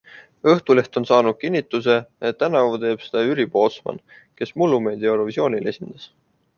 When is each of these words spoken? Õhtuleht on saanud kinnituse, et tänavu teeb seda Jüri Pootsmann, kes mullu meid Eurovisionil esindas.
Õhtuleht 0.53 0.95
on 1.01 1.05
saanud 1.09 1.37
kinnituse, 1.43 1.99
et 2.31 2.41
tänavu 2.45 2.81
teeb 2.87 3.05
seda 3.07 3.25
Jüri 3.29 3.47
Pootsmann, 3.59 4.05
kes 4.41 4.59
mullu 4.63 4.85
meid 4.89 5.11
Eurovisionil 5.15 5.75
esindas. 5.75 6.15